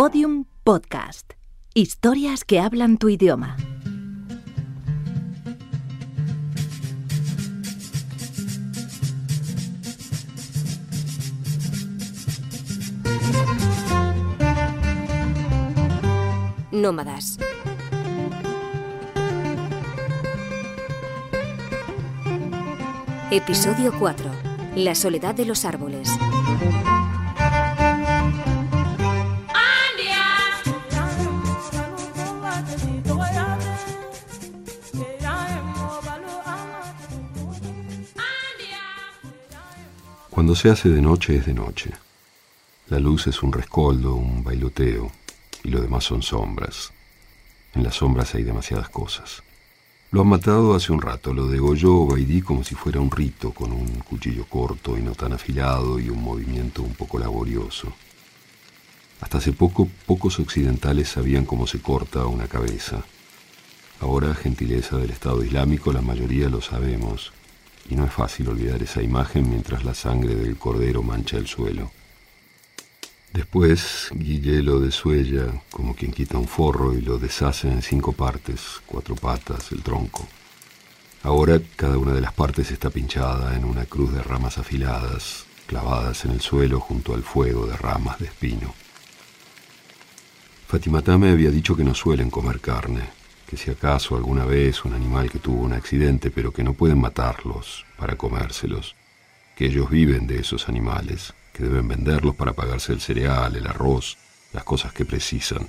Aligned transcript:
Podium 0.00 0.44
Podcast. 0.62 1.32
Historias 1.74 2.44
que 2.44 2.60
hablan 2.60 2.98
tu 2.98 3.08
idioma. 3.08 3.56
Nómadas. 16.70 17.38
Episodio 23.32 23.92
4. 23.98 24.30
La 24.76 24.94
soledad 24.94 25.34
de 25.34 25.44
los 25.44 25.64
árboles. 25.64 26.08
Cuando 40.38 40.54
se 40.54 40.70
hace 40.70 40.88
de 40.88 41.02
noche 41.02 41.36
es 41.36 41.46
de 41.46 41.52
noche. 41.52 41.90
La 42.90 43.00
luz 43.00 43.26
es 43.26 43.42
un 43.42 43.52
rescoldo, 43.52 44.14
un 44.14 44.44
bailoteo, 44.44 45.10
y 45.64 45.68
lo 45.68 45.80
demás 45.80 46.04
son 46.04 46.22
sombras. 46.22 46.92
En 47.74 47.82
las 47.82 47.96
sombras 47.96 48.36
hay 48.36 48.44
demasiadas 48.44 48.88
cosas. 48.88 49.42
Lo 50.12 50.20
han 50.20 50.28
matado 50.28 50.76
hace 50.76 50.92
un 50.92 51.02
rato, 51.02 51.34
lo 51.34 51.48
degolló 51.48 52.06
Baidí 52.06 52.40
como 52.40 52.62
si 52.62 52.76
fuera 52.76 53.00
un 53.00 53.10
rito, 53.10 53.50
con 53.50 53.72
un 53.72 53.88
cuchillo 54.08 54.44
corto 54.44 54.96
y 54.96 55.02
no 55.02 55.10
tan 55.10 55.32
afilado 55.32 55.98
y 55.98 56.08
un 56.08 56.22
movimiento 56.22 56.84
un 56.84 56.94
poco 56.94 57.18
laborioso. 57.18 57.92
Hasta 59.20 59.38
hace 59.38 59.52
poco, 59.52 59.88
pocos 60.06 60.38
occidentales 60.38 61.08
sabían 61.08 61.46
cómo 61.46 61.66
se 61.66 61.82
corta 61.82 62.26
una 62.26 62.46
cabeza. 62.46 63.02
Ahora, 63.98 64.36
gentileza 64.36 64.98
del 64.98 65.10
Estado 65.10 65.42
Islámico, 65.42 65.92
la 65.92 66.00
mayoría 66.00 66.48
lo 66.48 66.60
sabemos, 66.60 67.32
y 67.88 67.96
no 67.96 68.04
es 68.04 68.12
fácil 68.12 68.48
olvidar 68.48 68.82
esa 68.82 69.02
imagen 69.02 69.48
mientras 69.48 69.84
la 69.84 69.94
sangre 69.94 70.34
del 70.34 70.56
cordero 70.56 71.02
mancha 71.02 71.36
el 71.36 71.46
suelo. 71.46 71.90
Después, 73.32 74.08
Guille 74.12 74.62
lo 74.62 74.80
desuella 74.80 75.62
como 75.70 75.94
quien 75.94 76.12
quita 76.12 76.38
un 76.38 76.48
forro 76.48 76.94
y 76.94 77.02
lo 77.02 77.18
deshace 77.18 77.68
en 77.68 77.82
cinco 77.82 78.12
partes, 78.12 78.80
cuatro 78.86 79.14
patas, 79.14 79.70
el 79.72 79.82
tronco. 79.82 80.26
Ahora 81.22 81.60
cada 81.76 81.98
una 81.98 82.12
de 82.12 82.20
las 82.20 82.32
partes 82.32 82.70
está 82.70 82.90
pinchada 82.90 83.56
en 83.56 83.64
una 83.64 83.84
cruz 83.84 84.12
de 84.12 84.22
ramas 84.22 84.56
afiladas, 84.56 85.44
clavadas 85.66 86.24
en 86.24 86.30
el 86.30 86.40
suelo 86.40 86.80
junto 86.80 87.14
al 87.14 87.22
fuego 87.22 87.66
de 87.66 87.76
ramas 87.76 88.18
de 88.18 88.26
espino. 88.26 88.74
Fatimatá 90.66 91.18
me 91.18 91.30
había 91.30 91.50
dicho 91.50 91.76
que 91.76 91.84
no 91.84 91.94
suelen 91.94 92.30
comer 92.30 92.60
carne, 92.60 93.17
que 93.48 93.56
si 93.56 93.70
acaso 93.70 94.14
alguna 94.14 94.44
vez 94.44 94.84
un 94.84 94.92
animal 94.92 95.30
que 95.30 95.38
tuvo 95.38 95.62
un 95.62 95.72
accidente, 95.72 96.30
pero 96.30 96.52
que 96.52 96.62
no 96.62 96.74
pueden 96.74 97.00
matarlos 97.00 97.86
para 97.96 98.14
comérselos, 98.14 98.94
que 99.56 99.64
ellos 99.64 99.88
viven 99.88 100.26
de 100.26 100.38
esos 100.38 100.68
animales, 100.68 101.32
que 101.54 101.62
deben 101.62 101.88
venderlos 101.88 102.36
para 102.36 102.52
pagarse 102.52 102.92
el 102.92 103.00
cereal, 103.00 103.56
el 103.56 103.66
arroz, 103.66 104.18
las 104.52 104.64
cosas 104.64 104.92
que 104.92 105.06
precisan. 105.06 105.66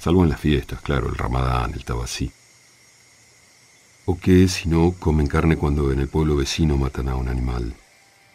Salvo 0.00 0.24
en 0.24 0.30
las 0.30 0.40
fiestas, 0.40 0.80
claro, 0.80 1.08
el 1.08 1.14
ramadán, 1.14 1.72
el 1.72 1.84
tabasí. 1.84 2.32
O 4.04 4.18
que, 4.18 4.48
si 4.48 4.68
no, 4.68 4.92
comen 4.98 5.28
carne 5.28 5.56
cuando 5.56 5.92
en 5.92 6.00
el 6.00 6.08
pueblo 6.08 6.34
vecino 6.34 6.76
matan 6.76 7.08
a 7.08 7.14
un 7.14 7.28
animal. 7.28 7.74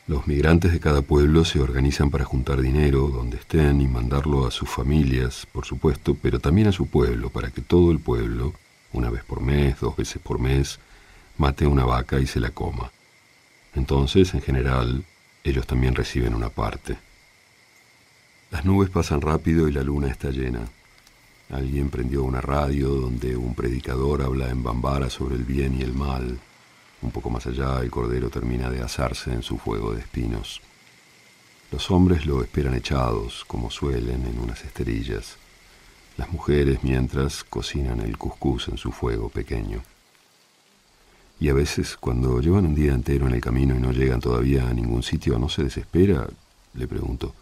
Los 0.06 0.28
migrantes 0.28 0.74
de 0.74 0.82
cada 0.82 1.02
pueblo 1.02 1.46
se 1.46 1.62
organizan 1.62 2.10
para 2.10 2.26
juntar 2.26 2.60
dinero 2.60 3.08
donde 3.08 3.38
estén 3.38 3.80
y 3.80 3.88
mandarlo 3.88 4.46
a 4.46 4.52
sus 4.52 4.70
familias, 4.70 5.48
por 5.50 5.64
supuesto, 5.64 6.18
pero 6.22 6.40
también 6.40 6.68
a 6.68 6.74
su 6.74 6.88
pueblo, 6.88 7.30
para 7.30 7.52
que 7.52 7.62
todo 7.62 7.90
el 7.90 8.00
pueblo, 8.00 8.54
una 8.92 9.10
vez 9.10 9.24
por 9.24 9.40
mes, 9.40 9.80
dos 9.80 9.96
veces 9.96 10.22
por 10.22 10.40
mes, 10.40 10.78
mate 11.38 11.66
una 11.66 11.86
vaca 11.86 12.20
y 12.20 12.28
se 12.28 12.42
la 12.42 12.50
coma. 12.50 12.92
Entonces, 13.76 14.34
en 14.34 14.42
general, 14.42 15.06
ellos 15.42 15.66
también 15.66 15.96
reciben 15.96 16.36
una 16.36 16.50
parte. 16.50 16.98
Las 18.52 18.66
nubes 18.66 18.90
pasan 18.90 19.22
rápido 19.22 19.70
y 19.70 19.72
la 19.72 19.84
luna 19.84 20.10
está 20.10 20.32
llena. 20.32 20.68
Alguien 21.50 21.90
prendió 21.90 22.26
una 22.26 22.42
radio 22.42 22.90
donde 22.90 23.38
un 23.38 23.56
predicador 23.56 24.22
habla 24.22 24.50
en 24.50 24.64
bambara 24.64 25.10
sobre 25.10 25.36
el 25.36 25.46
bien 25.46 25.80
y 25.80 25.82
el 25.82 25.94
mal, 25.94 26.40
un 27.04 27.12
poco 27.12 27.30
más 27.30 27.46
allá, 27.46 27.80
el 27.82 27.92
cordero 27.92 28.30
termina 28.30 28.70
de 28.70 28.82
asarse 28.82 29.32
en 29.32 29.44
su 29.44 29.58
fuego 29.58 29.94
de 29.94 30.02
espinos. 30.02 30.62
Los 31.72 31.90
hombres 31.92 32.26
lo 32.26 32.42
esperan 32.42 32.76
echados, 32.76 33.44
como 33.46 33.72
suelen, 33.72 34.26
en 34.26 34.40
unas 34.40 34.64
esterillas. 34.64 35.38
Las 36.18 36.32
mujeres, 36.32 36.80
mientras, 36.84 37.44
cocinan 37.44 38.00
el 38.02 38.18
cuscús 38.18 38.68
en 38.68 38.78
su 38.78 38.92
fuego 38.92 39.30
pequeño. 39.30 39.82
Y 41.40 41.50
a 41.50 41.54
veces, 41.54 41.98
cuando 41.98 42.40
llevan 42.40 42.68
un 42.68 42.76
día 42.76 42.94
entero 42.94 43.28
en 43.28 43.34
el 43.34 43.42
camino 43.42 43.76
y 43.76 43.80
no 43.80 43.92
llegan 43.92 44.20
todavía 44.20 44.70
a 44.70 44.74
ningún 44.74 45.04
sitio, 45.04 45.40
¿no 45.40 45.50
se 45.50 45.64
desespera? 45.64 46.28
Le 46.76 46.88
pregunto. 46.88 47.34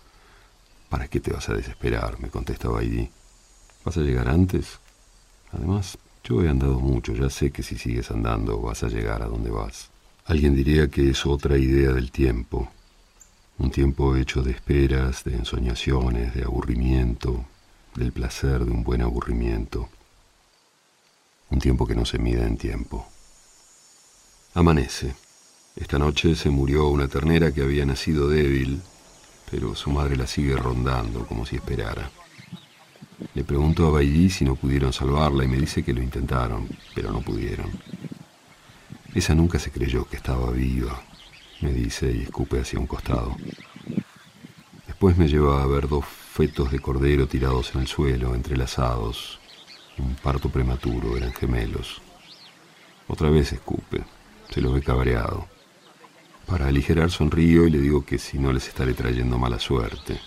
¿Para 0.89 1.07
qué 1.07 1.19
te 1.19 1.31
vas 1.31 1.49
a 1.49 1.53
desesperar? 1.53 2.19
me 2.19 2.29
contesta 2.29 2.69
Baidi. 2.69 3.09
¿Vas 3.83 3.97
a 3.97 4.01
llegar 4.01 4.28
antes? 4.28 4.79
Además, 5.51 5.97
yo 6.23 6.43
he 6.43 6.49
andado 6.49 6.79
mucho, 6.79 7.13
ya 7.13 7.29
sé 7.29 7.51
que 7.51 7.63
si 7.63 7.77
sigues 7.77 8.11
andando 8.11 8.59
vas 8.61 8.83
a 8.83 8.87
llegar 8.87 9.21
a 9.23 9.27
donde 9.27 9.49
vas. 9.49 9.89
Alguien 10.25 10.55
diría 10.55 10.87
que 10.87 11.09
es 11.09 11.25
otra 11.25 11.57
idea 11.57 11.91
del 11.91 12.11
tiempo, 12.11 12.69
un 13.57 13.71
tiempo 13.71 14.15
hecho 14.15 14.41
de 14.41 14.51
esperas, 14.51 15.23
de 15.23 15.35
ensoñaciones, 15.35 16.33
de 16.33 16.43
aburrimiento, 16.43 17.45
del 17.95 18.11
placer 18.11 18.65
de 18.65 18.71
un 18.71 18.83
buen 18.83 19.01
aburrimiento, 19.01 19.89
un 21.49 21.59
tiempo 21.59 21.85
que 21.85 21.95
no 21.95 22.05
se 22.05 22.17
mide 22.17 22.43
en 22.45 22.57
tiempo. 22.57 23.07
Amanece. 24.53 25.15
Esta 25.75 25.97
noche 25.97 26.35
se 26.35 26.49
murió 26.49 26.87
una 26.89 27.07
ternera 27.07 27.53
que 27.53 27.61
había 27.61 27.85
nacido 27.85 28.27
débil, 28.27 28.81
pero 29.49 29.75
su 29.75 29.89
madre 29.89 30.17
la 30.17 30.27
sigue 30.27 30.55
rondando 30.55 31.25
como 31.25 31.45
si 31.45 31.55
esperara. 31.55 32.11
Le 33.33 33.43
pregunto 33.43 33.87
a 33.87 33.91
Bailí 33.91 34.29
si 34.29 34.43
no 34.43 34.55
pudieron 34.55 34.91
salvarla 34.93 35.43
y 35.43 35.47
me 35.47 35.57
dice 35.57 35.83
que 35.83 35.93
lo 35.93 36.01
intentaron, 36.01 36.67
pero 36.93 37.11
no 37.11 37.21
pudieron. 37.21 37.69
Esa 39.13 39.35
nunca 39.35 39.59
se 39.59 39.71
creyó 39.71 40.05
que 40.05 40.17
estaba 40.17 40.51
viva, 40.51 41.01
me 41.61 41.71
dice 41.71 42.11
y 42.11 42.23
escupe 42.23 42.59
hacia 42.59 42.79
un 42.79 42.87
costado. 42.87 43.35
Después 44.87 45.17
me 45.17 45.27
lleva 45.27 45.61
a 45.61 45.67
ver 45.67 45.87
dos 45.87 46.05
fetos 46.05 46.71
de 46.71 46.79
cordero 46.79 47.27
tirados 47.27 47.73
en 47.75 47.81
el 47.81 47.87
suelo, 47.87 48.35
entrelazados. 48.35 49.39
Un 49.97 50.15
parto 50.15 50.49
prematuro, 50.49 51.17
eran 51.17 51.33
gemelos. 51.33 52.01
Otra 53.07 53.29
vez 53.29 53.51
escupe, 53.51 54.03
se 54.49 54.61
lo 54.61 54.71
ve 54.71 54.81
cabreado. 54.81 55.47
Para 56.45 56.67
aligerar 56.67 57.11
sonrío 57.11 57.67
y 57.67 57.71
le 57.71 57.79
digo 57.79 58.05
que 58.05 58.17
si 58.17 58.39
no 58.39 58.53
les 58.53 58.67
estaré 58.67 58.93
trayendo 58.93 59.37
mala 59.37 59.59
suerte. 59.59 60.19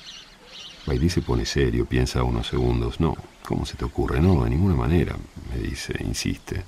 Bailí 0.87 1.09
se 1.09 1.22
pone 1.22 1.47
serio, 1.47 1.87
piensa 1.87 2.22
unos 2.22 2.47
segundos. 2.47 3.00
No, 3.00 3.17
¿cómo 3.47 3.65
se 3.65 3.77
te 3.77 3.84
ocurre? 3.84 4.21
No, 4.21 4.45
de 4.45 4.50
ninguna 4.50 4.75
manera, 4.75 5.17
me 5.50 5.59
dice, 5.59 5.95
insiste, 6.00 6.62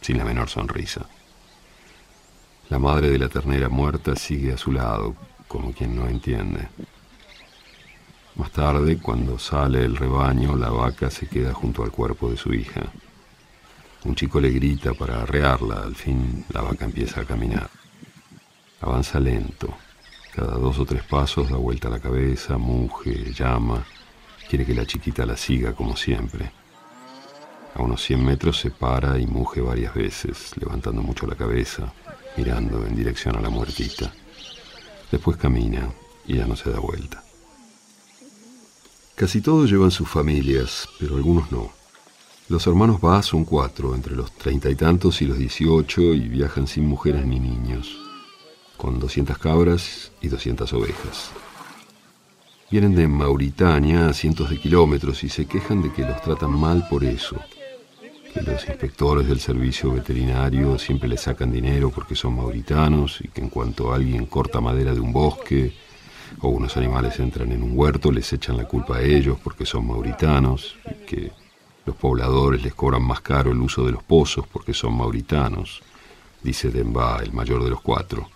sin 0.00 0.18
la 0.18 0.24
menor 0.24 0.48
sonrisa. 0.48 1.06
La 2.68 2.78
madre 2.78 3.10
de 3.10 3.18
la 3.18 3.28
ternera 3.28 3.68
muerta 3.68 4.16
sigue 4.16 4.52
a 4.52 4.58
su 4.58 4.72
lado, 4.72 5.14
como 5.46 5.72
quien 5.72 5.94
no 5.94 6.08
entiende. 6.08 6.68
Más 8.36 8.50
tarde, 8.50 8.98
cuando 8.98 9.38
sale 9.38 9.84
el 9.84 9.96
rebaño, 9.96 10.56
la 10.56 10.70
vaca 10.70 11.10
se 11.10 11.28
queda 11.28 11.52
junto 11.52 11.84
al 11.84 11.90
cuerpo 11.90 12.30
de 12.30 12.36
su 12.36 12.52
hija. 12.52 12.82
Un 14.04 14.14
chico 14.14 14.40
le 14.40 14.50
grita 14.50 14.94
para 14.94 15.22
arrearla, 15.22 15.82
al 15.82 15.94
fin 15.94 16.44
la 16.52 16.62
vaca 16.62 16.86
empieza 16.86 17.20
a 17.20 17.24
caminar. 17.24 17.68
Avanza 18.80 19.20
lento, 19.20 19.76
cada 20.34 20.56
dos 20.58 20.78
o 20.78 20.84
tres 20.84 21.02
pasos 21.02 21.50
da 21.50 21.56
vuelta 21.56 21.88
la 21.88 21.98
cabeza, 21.98 22.56
muge, 22.56 23.32
llama, 23.32 23.84
quiere 24.48 24.64
que 24.64 24.74
la 24.74 24.86
chiquita 24.86 25.26
la 25.26 25.36
siga 25.36 25.74
como 25.74 25.96
siempre. 25.96 26.52
A 27.74 27.82
unos 27.82 28.02
100 28.02 28.24
metros 28.24 28.60
se 28.60 28.70
para 28.70 29.18
y 29.18 29.26
muge 29.26 29.60
varias 29.60 29.94
veces, 29.94 30.52
levantando 30.56 31.02
mucho 31.02 31.26
la 31.26 31.34
cabeza, 31.34 31.92
mirando 32.36 32.86
en 32.86 32.94
dirección 32.94 33.36
a 33.36 33.40
la 33.40 33.50
muertita. 33.50 34.12
Después 35.10 35.36
camina 35.36 35.90
y 36.26 36.36
ya 36.36 36.46
no 36.46 36.54
se 36.54 36.70
da 36.70 36.78
vuelta. 36.78 37.22
Casi 39.16 39.40
todos 39.40 39.70
llevan 39.70 39.90
sus 39.90 40.08
familias, 40.08 40.88
pero 40.98 41.16
algunos 41.16 41.50
no. 41.50 41.70
Los 42.48 42.66
hermanos 42.66 43.00
Ba 43.00 43.22
son 43.22 43.44
cuatro, 43.44 43.94
entre 43.94 44.16
los 44.16 44.32
treinta 44.32 44.70
y 44.70 44.74
tantos 44.74 45.22
y 45.22 45.26
los 45.26 45.38
dieciocho, 45.38 46.00
y 46.14 46.28
viajan 46.28 46.66
sin 46.66 46.86
mujeres 46.86 47.26
ni 47.26 47.38
niños 47.38 48.09
con 48.80 48.98
200 48.98 49.36
cabras 49.36 50.10
y 50.22 50.28
200 50.28 50.72
ovejas. 50.72 51.30
Vienen 52.70 52.94
de 52.94 53.06
Mauritania 53.08 54.08
a 54.08 54.14
cientos 54.14 54.48
de 54.48 54.58
kilómetros 54.58 55.22
y 55.22 55.28
se 55.28 55.44
quejan 55.44 55.82
de 55.82 55.92
que 55.92 56.00
los 56.00 56.22
tratan 56.22 56.58
mal 56.58 56.88
por 56.88 57.04
eso, 57.04 57.36
que 58.32 58.40
los 58.40 58.66
inspectores 58.66 59.28
del 59.28 59.38
servicio 59.38 59.92
veterinario 59.92 60.78
siempre 60.78 61.10
les 61.10 61.20
sacan 61.20 61.52
dinero 61.52 61.90
porque 61.90 62.16
son 62.16 62.36
mauritanos 62.36 63.20
y 63.20 63.28
que 63.28 63.42
en 63.42 63.50
cuanto 63.50 63.92
alguien 63.92 64.24
corta 64.24 64.62
madera 64.62 64.94
de 64.94 65.00
un 65.00 65.12
bosque, 65.12 65.74
O 66.40 66.48
unos 66.48 66.76
animales 66.76 67.18
entran 67.18 67.50
en 67.50 67.62
un 67.62 67.76
huerto, 67.76 68.10
les 68.12 68.32
echan 68.32 68.56
la 68.56 68.64
culpa 68.64 68.98
a 68.98 69.02
ellos 69.02 69.36
porque 69.42 69.66
son 69.66 69.86
mauritanos, 69.86 70.76
y 70.88 71.04
que 71.04 71.32
los 71.84 71.96
pobladores 71.96 72.62
les 72.62 72.72
cobran 72.72 73.02
más 73.02 73.20
caro 73.20 73.50
el 73.50 73.60
uso 73.60 73.84
de 73.84 73.92
los 73.92 74.02
pozos 74.04 74.46
porque 74.46 74.72
son 74.72 74.96
mauritanos, 74.96 75.82
dice 76.40 76.70
Demba, 76.70 77.18
el 77.22 77.32
mayor 77.32 77.64
de 77.64 77.70
los 77.70 77.80
cuatro. 77.82 78.28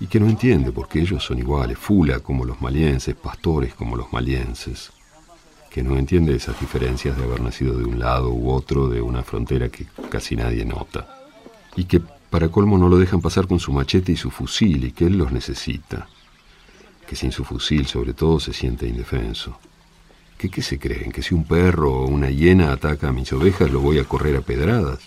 Y 0.00 0.06
que 0.06 0.20
no 0.20 0.28
entiende 0.28 0.70
porque 0.70 1.00
ellos 1.00 1.24
son 1.24 1.38
iguales, 1.38 1.78
fula 1.78 2.20
como 2.20 2.44
los 2.44 2.60
malienses, 2.60 3.16
pastores 3.16 3.74
como 3.74 3.96
los 3.96 4.12
malienses. 4.12 4.92
Que 5.70 5.82
no 5.82 5.96
entiende 5.96 6.34
esas 6.34 6.58
diferencias 6.60 7.16
de 7.16 7.24
haber 7.24 7.40
nacido 7.40 7.76
de 7.76 7.84
un 7.84 7.98
lado 7.98 8.30
u 8.30 8.50
otro 8.50 8.88
de 8.88 9.02
una 9.02 9.22
frontera 9.22 9.68
que 9.68 9.86
casi 10.08 10.36
nadie 10.36 10.64
nota. 10.64 11.08
Y 11.76 11.84
que 11.84 12.00
para 12.30 12.48
colmo 12.48 12.78
no 12.78 12.88
lo 12.88 12.98
dejan 12.98 13.20
pasar 13.20 13.46
con 13.46 13.58
su 13.58 13.72
machete 13.72 14.12
y 14.12 14.16
su 14.16 14.30
fusil 14.30 14.84
y 14.84 14.92
que 14.92 15.06
él 15.06 15.18
los 15.18 15.32
necesita. 15.32 16.08
Que 17.06 17.16
sin 17.16 17.32
su 17.32 17.44
fusil 17.44 17.86
sobre 17.86 18.14
todo 18.14 18.38
se 18.38 18.52
siente 18.52 18.86
indefenso. 18.86 19.58
¿Que 20.36 20.48
qué 20.48 20.62
se 20.62 20.78
creen? 20.78 21.10
¿Que 21.10 21.22
si 21.22 21.34
un 21.34 21.44
perro 21.44 21.92
o 21.92 22.06
una 22.06 22.30
hiena 22.30 22.70
ataca 22.70 23.08
a 23.08 23.12
mis 23.12 23.32
ovejas 23.32 23.72
lo 23.72 23.80
voy 23.80 23.98
a 23.98 24.04
correr 24.04 24.36
a 24.36 24.42
pedradas? 24.42 25.00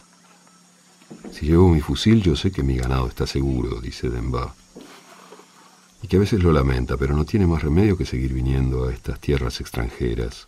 Si 1.32 1.46
llevo 1.46 1.70
mi 1.70 1.80
fusil 1.80 2.22
yo 2.22 2.36
sé 2.36 2.52
que 2.52 2.64
mi 2.64 2.76
ganado 2.76 3.08
está 3.08 3.26
seguro, 3.26 3.80
dice 3.80 4.10
Demba. 4.10 4.54
Y 6.02 6.08
que 6.08 6.18
a 6.18 6.20
veces 6.20 6.42
lo 6.42 6.52
lamenta, 6.52 6.98
pero 6.98 7.16
no 7.16 7.26
tiene 7.26 7.46
más 7.46 7.62
remedio 7.62 7.98
que 7.98 8.06
seguir 8.06 8.34
viniendo 8.34 8.86
a 8.88 8.94
estas 8.94 9.20
tierras 9.20 9.62
extranjeras. 9.62 10.48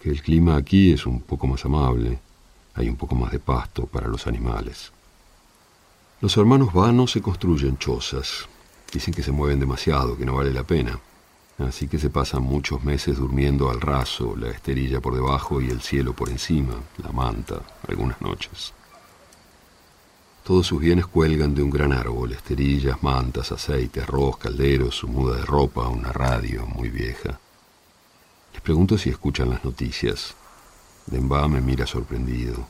Que 0.00 0.10
el 0.10 0.22
clima 0.22 0.56
aquí 0.56 0.92
es 0.92 1.06
un 1.06 1.20
poco 1.20 1.46
más 1.46 1.64
amable, 1.64 2.18
hay 2.74 2.88
un 2.88 2.96
poco 2.96 3.14
más 3.14 3.32
de 3.32 3.38
pasto 3.38 3.86
para 3.86 4.08
los 4.08 4.26
animales. 4.26 4.92
Los 6.20 6.36
hermanos 6.36 6.70
Va 6.76 6.90
no 6.92 7.06
se 7.06 7.20
construyen 7.20 7.78
chozas. 7.78 8.48
Dicen 8.92 9.12
que 9.12 9.22
se 9.22 9.32
mueven 9.32 9.60
demasiado, 9.60 10.16
que 10.16 10.24
no 10.24 10.36
vale 10.36 10.52
la 10.52 10.64
pena. 10.64 10.98
Así 11.58 11.88
que 11.88 11.98
se 11.98 12.08
pasan 12.08 12.42
muchos 12.44 12.84
meses 12.84 13.18
durmiendo 13.18 13.68
al 13.68 13.80
raso, 13.80 14.36
la 14.36 14.48
esterilla 14.48 15.00
por 15.00 15.14
debajo 15.14 15.60
y 15.60 15.68
el 15.68 15.80
cielo 15.80 16.12
por 16.12 16.28
encima, 16.28 16.74
la 17.02 17.10
manta, 17.10 17.62
algunas 17.88 18.20
noches. 18.20 18.72
Todos 20.44 20.66
sus 20.66 20.80
bienes 20.80 21.06
cuelgan 21.06 21.54
de 21.54 21.62
un 21.62 21.70
gran 21.70 21.92
árbol, 21.92 22.32
esterillas, 22.32 23.02
mantas, 23.02 23.52
aceite, 23.52 24.00
arroz, 24.00 24.38
calderos, 24.38 24.94
su 24.94 25.08
muda 25.08 25.36
de 25.36 25.44
ropa, 25.44 25.88
una 25.88 26.12
radio 26.12 26.66
muy 26.66 26.88
vieja. 26.88 27.38
Les 28.52 28.62
pregunto 28.62 28.96
si 28.96 29.10
escuchan 29.10 29.50
las 29.50 29.64
noticias. 29.64 30.34
Demba 31.06 31.46
me 31.48 31.60
mira 31.60 31.86
sorprendido. 31.86 32.66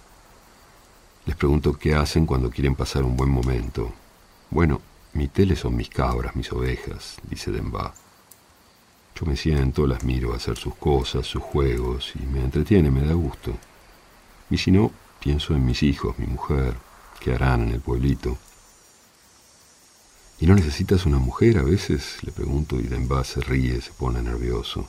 Les 1.26 1.36
pregunto 1.36 1.72
qué 1.74 1.94
hacen 1.94 2.26
cuando 2.26 2.50
quieren 2.50 2.74
pasar 2.74 3.04
un 3.04 3.16
buen 3.16 3.30
momento. 3.30 3.92
Bueno, 4.50 4.80
mi 5.12 5.28
tele 5.28 5.56
son 5.56 5.76
mis 5.76 5.88
cabras, 5.88 6.34
mis 6.36 6.52
ovejas, 6.52 7.16
dice 7.22 7.50
Demba. 7.50 7.94
Yo 9.14 9.26
me 9.26 9.36
siento, 9.36 9.86
las 9.86 10.04
miro 10.04 10.34
hacer 10.34 10.56
sus 10.56 10.74
cosas, 10.76 11.26
sus 11.26 11.42
juegos, 11.42 12.12
y 12.14 12.24
me 12.26 12.40
entretiene, 12.40 12.90
me 12.90 13.02
da 13.02 13.14
gusto. 13.14 13.52
Y 14.48 14.58
si 14.58 14.70
no, 14.70 14.92
pienso 15.18 15.54
en 15.54 15.66
mis 15.66 15.82
hijos, 15.82 16.18
mi 16.18 16.26
mujer, 16.26 16.76
qué 17.18 17.34
harán 17.34 17.62
en 17.62 17.70
el 17.70 17.80
pueblito. 17.80 18.38
¿Y 20.40 20.46
no 20.46 20.54
necesitas 20.54 21.04
una 21.06 21.18
mujer 21.18 21.58
a 21.58 21.62
veces? 21.62 22.18
Le 22.22 22.30
pregunto 22.30 22.76
y 22.76 22.84
Demba 22.84 23.24
se 23.24 23.40
ríe, 23.40 23.80
se 23.80 23.92
pone 23.92 24.22
nervioso. 24.22 24.88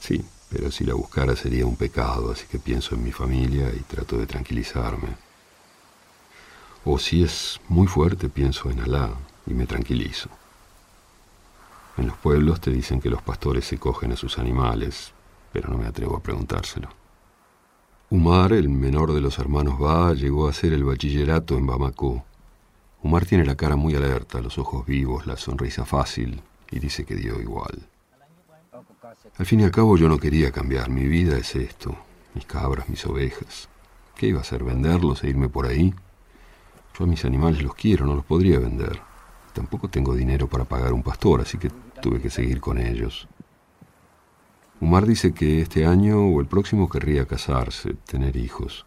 Sí, 0.00 0.24
pero 0.50 0.70
si 0.70 0.84
la 0.84 0.94
buscara 0.94 1.36
sería 1.36 1.64
un 1.64 1.76
pecado, 1.76 2.32
así 2.32 2.46
que 2.46 2.58
pienso 2.58 2.94
en 2.94 3.04
mi 3.04 3.12
familia 3.12 3.70
y 3.72 3.80
trato 3.80 4.18
de 4.18 4.26
tranquilizarme. 4.26 5.16
O 6.84 6.98
si 6.98 7.22
es 7.22 7.60
muy 7.68 7.86
fuerte, 7.86 8.28
pienso 8.28 8.68
en 8.70 8.80
Alá 8.80 9.14
y 9.46 9.54
me 9.54 9.66
tranquilizo. 9.66 10.28
En 11.96 12.08
los 12.08 12.16
pueblos 12.16 12.60
te 12.60 12.70
dicen 12.70 13.00
que 13.00 13.10
los 13.10 13.22
pastores 13.22 13.64
se 13.64 13.78
cogen 13.78 14.12
a 14.12 14.16
sus 14.16 14.38
animales, 14.38 15.12
pero 15.52 15.68
no 15.68 15.78
me 15.78 15.86
atrevo 15.86 16.16
a 16.16 16.22
preguntárselo. 16.22 17.01
Umar, 18.14 18.52
el 18.52 18.68
menor 18.68 19.14
de 19.14 19.22
los 19.22 19.38
hermanos 19.38 19.78
Ba, 19.78 20.12
llegó 20.12 20.46
a 20.46 20.50
hacer 20.50 20.74
el 20.74 20.84
bachillerato 20.84 21.56
en 21.56 21.66
Bamako. 21.66 22.22
Umar 23.02 23.24
tiene 23.24 23.46
la 23.46 23.56
cara 23.56 23.74
muy 23.74 23.94
alerta, 23.94 24.42
los 24.42 24.58
ojos 24.58 24.84
vivos, 24.84 25.26
la 25.26 25.38
sonrisa 25.38 25.86
fácil, 25.86 26.42
y 26.70 26.78
dice 26.78 27.06
que 27.06 27.14
dio 27.14 27.40
igual. 27.40 27.88
Al 29.38 29.46
fin 29.46 29.60
y 29.60 29.64
al 29.64 29.70
cabo 29.70 29.96
yo 29.96 30.10
no 30.10 30.18
quería 30.18 30.52
cambiar, 30.52 30.90
mi 30.90 31.06
vida 31.06 31.38
es 31.38 31.56
esto, 31.56 31.96
mis 32.34 32.44
cabras, 32.44 32.86
mis 32.90 33.06
ovejas. 33.06 33.70
¿Qué 34.14 34.26
iba 34.26 34.40
a 34.40 34.42
hacer? 34.42 34.62
¿Venderlos 34.62 35.24
e 35.24 35.30
irme 35.30 35.48
por 35.48 35.64
ahí? 35.64 35.94
Yo 36.98 37.04
a 37.04 37.08
mis 37.08 37.24
animales 37.24 37.62
los 37.62 37.74
quiero, 37.74 38.04
no 38.04 38.14
los 38.14 38.26
podría 38.26 38.58
vender. 38.58 39.00
Tampoco 39.54 39.88
tengo 39.88 40.14
dinero 40.14 40.48
para 40.48 40.66
pagar 40.66 40.92
un 40.92 41.02
pastor, 41.02 41.40
así 41.40 41.56
que 41.56 41.70
tuve 42.02 42.20
que 42.20 42.28
seguir 42.28 42.60
con 42.60 42.76
ellos. 42.76 43.26
Umar 44.82 45.06
dice 45.06 45.32
que 45.32 45.62
este 45.62 45.86
año 45.86 46.26
o 46.26 46.40
el 46.42 46.46
próximo 46.46 46.90
querría 46.90 47.24
casarse, 47.24 47.94
tener 47.94 48.36
hijos. 48.36 48.84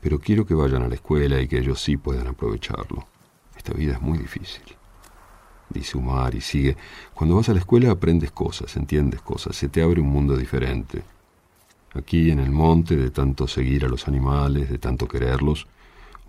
Pero 0.00 0.20
quiero 0.20 0.46
que 0.46 0.54
vayan 0.54 0.82
a 0.82 0.88
la 0.88 0.94
escuela 0.94 1.40
y 1.40 1.48
que 1.48 1.58
ellos 1.58 1.80
sí 1.80 1.96
puedan 1.96 2.28
aprovecharlo. 2.28 3.08
Esta 3.56 3.72
vida 3.72 3.94
es 3.94 4.00
muy 4.00 4.18
difícil 4.18 4.76
dice 5.70 5.96
Umar 5.96 6.34
y 6.34 6.40
sigue, 6.40 6.76
cuando 7.14 7.36
vas 7.36 7.48
a 7.48 7.52
la 7.52 7.60
escuela 7.60 7.90
aprendes 7.90 8.32
cosas, 8.32 8.76
entiendes 8.76 9.22
cosas, 9.22 9.56
se 9.56 9.68
te 9.68 9.82
abre 9.82 10.00
un 10.00 10.08
mundo 10.08 10.36
diferente. 10.36 11.02
Aquí 11.94 12.30
en 12.30 12.38
el 12.38 12.50
monte, 12.50 12.96
de 12.96 13.10
tanto 13.10 13.48
seguir 13.48 13.84
a 13.84 13.88
los 13.88 14.06
animales, 14.06 14.68
de 14.68 14.78
tanto 14.78 15.08
quererlos, 15.08 15.66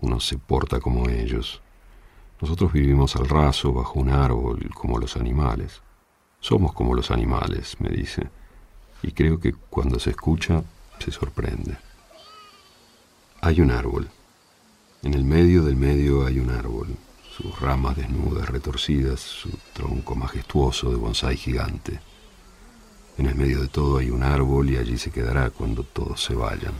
uno 0.00 0.18
se 0.18 0.38
porta 0.38 0.80
como 0.80 1.08
ellos. 1.08 1.60
Nosotros 2.40 2.72
vivimos 2.72 3.14
al 3.14 3.28
raso, 3.28 3.72
bajo 3.72 4.00
un 4.00 4.10
árbol, 4.10 4.70
como 4.74 4.98
los 4.98 5.16
animales. 5.16 5.82
Somos 6.40 6.72
como 6.72 6.94
los 6.94 7.12
animales, 7.12 7.76
me 7.78 7.90
dice, 7.90 8.28
y 9.02 9.12
creo 9.12 9.40
que 9.40 9.52
cuando 9.52 9.98
se 9.98 10.10
escucha, 10.10 10.62
se 10.98 11.10
sorprende. 11.10 11.76
Hay 13.40 13.60
un 13.60 13.70
árbol. 13.70 14.08
En 15.02 15.14
el 15.14 15.24
medio 15.24 15.64
del 15.64 15.76
medio 15.76 16.24
hay 16.26 16.38
un 16.38 16.50
árbol, 16.50 16.88
sus 17.36 17.58
ramas 17.60 17.96
desnudas, 17.96 18.48
retorcidas, 18.48 19.20
su 19.20 19.50
tronco 19.72 20.14
majestuoso 20.14 20.90
de 20.90 20.96
bonsái 20.96 21.36
gigante. 21.36 22.00
En 23.18 23.26
el 23.26 23.34
medio 23.34 23.60
de 23.60 23.68
todo 23.68 23.98
hay 23.98 24.10
un 24.10 24.22
árbol 24.22 24.70
y 24.70 24.76
allí 24.76 24.96
se 24.96 25.10
quedará 25.10 25.50
cuando 25.50 25.82
todos 25.82 26.22
se 26.22 26.34
vayan. 26.34 26.74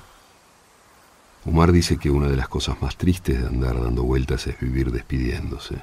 Omar 1.45 1.73
dice 1.73 1.99
que 1.99 2.11
una 2.11 2.29
de 2.29 2.37
las 2.37 2.49
cosas 2.49 2.81
más 2.81 2.97
tristes 2.97 3.41
de 3.41 3.49
andar 3.49 3.83
dando 3.83 4.05
vueltas 4.05 4.47
es 4.47 4.59
vivir 4.61 4.93
despidiéndose. 4.93 5.83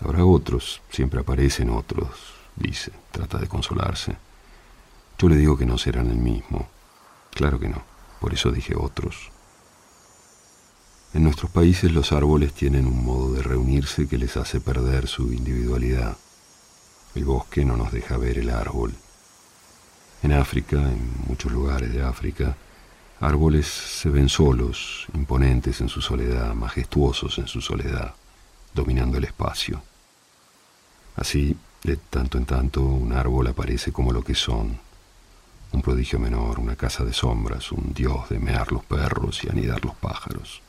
Habrá 0.00 0.24
otros, 0.24 0.80
siempre 0.90 1.20
aparecen 1.20 1.68
otros, 1.68 2.08
dice, 2.56 2.92
trata 3.10 3.38
de 3.38 3.48
consolarse. 3.48 4.16
Yo 5.18 5.28
le 5.28 5.36
digo 5.36 5.58
que 5.58 5.66
no 5.66 5.78
serán 5.78 6.10
el 6.10 6.18
mismo. 6.18 6.68
Claro 7.34 7.58
que 7.58 7.68
no, 7.68 7.82
por 8.20 8.32
eso 8.34 8.52
dije 8.52 8.74
otros. 8.76 9.32
En 11.12 11.24
nuestros 11.24 11.50
países 11.50 11.90
los 11.90 12.12
árboles 12.12 12.52
tienen 12.52 12.86
un 12.86 13.04
modo 13.04 13.32
de 13.32 13.42
reunirse 13.42 14.06
que 14.06 14.16
les 14.16 14.36
hace 14.36 14.60
perder 14.60 15.08
su 15.08 15.32
individualidad. 15.32 16.16
El 17.16 17.24
bosque 17.24 17.64
no 17.64 17.76
nos 17.76 17.90
deja 17.90 18.16
ver 18.16 18.38
el 18.38 18.50
árbol. 18.50 18.94
En 20.22 20.32
África, 20.32 20.76
en 20.76 21.12
muchos 21.26 21.50
lugares 21.50 21.92
de 21.92 22.02
África, 22.02 22.56
árboles 23.18 23.66
se 23.66 24.10
ven 24.10 24.28
solos, 24.28 25.06
imponentes 25.14 25.80
en 25.80 25.88
su 25.88 26.00
soledad, 26.00 26.54
majestuosos 26.54 27.38
en 27.38 27.48
su 27.48 27.60
soledad, 27.60 28.14
dominando 28.72 29.18
el 29.18 29.24
espacio. 29.24 29.82
Así, 31.16 31.56
de 31.82 31.96
tanto 31.96 32.38
en 32.38 32.44
tanto, 32.44 32.82
un 32.82 33.12
árbol 33.12 33.48
aparece 33.48 33.90
como 33.90 34.12
lo 34.12 34.22
que 34.22 34.34
son, 34.34 34.78
un 35.72 35.82
prodigio 35.82 36.18
menor, 36.18 36.58
una 36.58 36.76
casa 36.76 37.04
de 37.04 37.12
sombras, 37.12 37.72
un 37.72 37.92
dios 37.92 38.28
de 38.28 38.38
mear 38.38 38.72
los 38.72 38.84
perros 38.84 39.44
y 39.44 39.50
anidar 39.50 39.84
los 39.84 39.94
pájaros. 39.94 40.62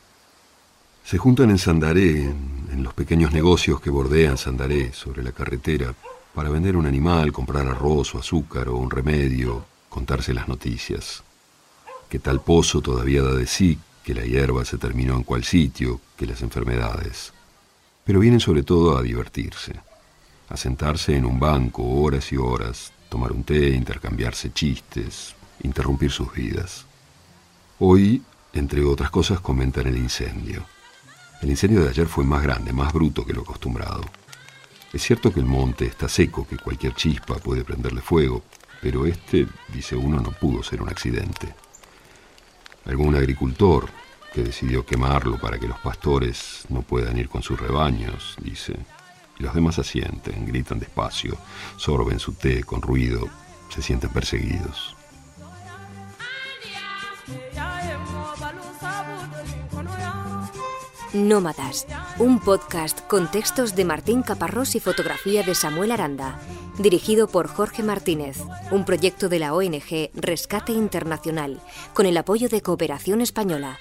Se 1.04 1.18
juntan 1.18 1.50
en 1.50 1.58
Sandaré, 1.58 2.26
en, 2.26 2.84
los 2.84 2.94
pequeños 2.94 3.32
negocios 3.32 3.82
que 3.82 3.90
bordean 3.90 4.38
Sandaré 4.38 4.94
sobre 4.94 5.24
la 5.24 5.32
carretera, 5.32 5.94
para 6.36 6.50
vender 6.50 6.78
un 6.78 6.86
animal, 6.86 7.32
comprar 7.32 7.68
arroz 7.68 8.14
o 8.14 8.20
azúcar 8.20 8.70
o 8.70 8.78
un 8.78 8.92
remedio, 8.92 9.66
contarse 9.90 10.34
las 10.34 10.48
noticias. 10.48 11.24
Que 12.08 12.20
tal 12.20 12.42
pozo 12.42 12.82
todavía 12.82 13.24
da 13.24 13.34
de 13.34 13.48
sí, 13.48 13.80
que 14.04 14.14
la 14.14 14.24
hierba 14.24 14.66
se 14.66 14.78
terminó 14.78 15.16
en 15.16 15.24
cual 15.24 15.44
sitio, 15.44 16.00
que 16.16 16.28
las 16.28 16.42
enfermedades. 16.42 17.34
Pero 18.04 18.20
vienen 18.20 18.40
sobre 18.40 18.64
todo 18.64 18.98
a 18.98 19.02
divertirse, 19.02 19.74
a 20.50 20.58
sentarse 20.58 21.16
en 21.16 21.26
un 21.26 21.40
banco 21.40 21.84
horas 21.84 22.32
y 22.32 22.38
horas, 22.38 22.92
tomar 23.10 23.32
un 23.32 23.44
té, 23.44 23.70
intercambiarse 23.70 24.54
chistes, 24.54 25.36
interrumpir 25.64 26.12
sus 26.12 26.32
vidas. 26.34 26.86
Hoy, 27.80 28.22
entre 28.54 28.84
otras 28.84 29.10
cosas, 29.10 29.40
comentan 29.40 29.88
el 29.88 29.98
incendio. 29.98 30.66
El 31.42 31.50
incendio 31.50 31.84
de 31.84 31.90
ayer 31.90 32.08
fue 32.08 32.24
más 32.24 32.44
grande, 32.44 32.72
más 32.74 32.94
bruto 32.94 33.26
que 33.26 33.34
lo 33.34 33.42
acostumbrado. 33.42 34.04
Es 34.92 35.04
cierto 35.04 35.32
que 35.34 35.40
el 35.40 35.46
monte 35.46 35.86
está 35.86 36.10
seco, 36.10 36.48
que 36.48 36.58
cualquier 36.58 36.94
chispa 36.94 37.36
puede 37.36 37.64
prenderle 37.64 38.02
fuego, 38.02 38.44
pero 38.82 39.06
este, 39.06 39.48
dice 39.74 39.96
uno, 39.96 40.20
no 40.20 40.32
pudo 40.32 40.64
ser 40.64 40.82
un 40.82 40.90
accidente. 40.90 41.54
Algún 42.86 43.16
agricultor 43.16 43.90
que 44.34 44.44
decidió 44.44 44.86
quemarlo 44.86 45.38
para 45.40 45.60
que 45.60 45.68
los 45.68 45.80
pastores 45.80 46.66
no 46.70 46.82
puedan 46.82 47.18
ir 47.18 47.30
con 47.30 47.44
sus 47.44 47.60
rebaños, 47.60 48.36
dice, 48.42 48.76
Y 49.40 49.44
los 49.44 49.54
demás 49.54 49.80
asienten, 49.80 50.46
gritan 50.46 50.80
despacio, 50.80 51.38
sorben 51.78 52.20
su 52.20 52.34
té 52.34 52.64
con 52.64 52.82
ruido, 52.82 53.28
se 53.70 53.82
sienten 53.82 54.10
perseguidos. 54.10 54.96
Nómadas, 61.14 61.88
un 62.20 62.40
podcast 62.40 63.00
con 63.08 63.32
textos 63.32 63.76
de 63.76 63.84
Martín 63.84 64.22
Caparrós 64.22 64.76
y 64.76 64.80
fotografía 64.80 65.42
de 65.42 65.56
Samuel 65.56 65.92
Aranda, 65.92 66.40
dirigido 66.78 67.28
por 67.28 67.48
Jorge 67.48 67.82
Martínez, 67.82 68.38
un 68.70 68.86
proyecto 68.86 69.28
de 69.28 69.40
la 69.40 69.56
ONG 69.56 70.12
Rescate 70.14 70.72
Internacional, 70.72 71.62
con 71.96 72.06
el 72.06 72.16
apoyo 72.16 72.48
de 72.48 72.62
Cooperación 72.62 73.22
Española. 73.22 73.80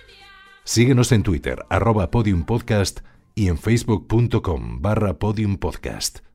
Síguenos 0.65 1.13
en 1.13 1.23
Twitter, 1.23 1.67
arroba 1.69 2.11
podiumpodcast 2.11 3.01
y 3.39 3.49
en 3.49 3.57
facebook.com 3.57 4.83
barra 4.83 5.19
podiumpodcast. 5.19 6.28